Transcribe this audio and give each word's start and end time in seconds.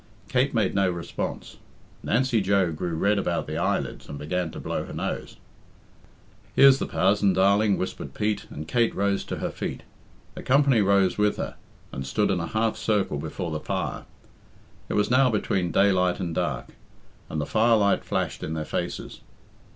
Kate 0.29 0.51
made 0.51 0.73
no 0.73 0.89
response. 0.89 1.57
Nancy 2.01 2.41
Joe 2.41 2.71
grew 2.71 2.95
red 2.95 3.19
about 3.19 3.45
the 3.45 3.57
eyelids 3.59 4.09
and 4.09 4.17
began 4.17 4.49
to 4.49 4.59
blow 4.59 4.83
her 4.83 4.93
nose. 4.93 5.37
"Here's 6.55 6.79
the 6.79 6.87
prazon, 6.87 7.33
darling," 7.35 7.77
whispered 7.77 8.15
Pete, 8.15 8.47
and 8.49 8.67
Kate 8.67 8.95
rose 8.95 9.23
to 9.25 9.35
her 9.35 9.51
feet. 9.51 9.83
The 10.33 10.41
company 10.41 10.81
rose 10.81 11.19
with 11.19 11.37
her, 11.37 11.55
and 11.91 12.03
stood 12.03 12.31
in 12.31 12.39
a 12.39 12.47
half 12.47 12.77
circle 12.77 13.19
before 13.19 13.51
the 13.51 13.59
fire. 13.59 14.05
It 14.89 14.95
was 14.95 15.11
now 15.11 15.29
between 15.29 15.69
daylight 15.71 16.19
and 16.19 16.33
dark, 16.33 16.69
and 17.29 17.39
the 17.39 17.45
firelight 17.45 18.03
flashed 18.03 18.41
in 18.41 18.55
their 18.55 18.65
faces. 18.65 19.21